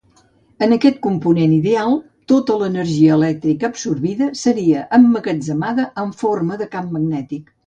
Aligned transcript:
En 0.67 0.71
aquest 0.75 0.95
component 1.01 1.51
ideal 1.57 1.93
tota 2.33 2.55
l'energia 2.61 3.13
elèctrica 3.19 3.69
absorbida 3.73 4.31
seria 4.41 4.87
emmagatzemada 4.99 5.87
en 6.07 6.17
forma 6.25 6.59
de 6.65 6.71
camp 6.79 6.91
magnètic. 6.97 7.55